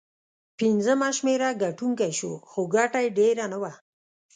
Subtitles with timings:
[0.59, 3.71] پنځمه شمېره ګټونکی شو، خو ګټه یې ډېره نه وه.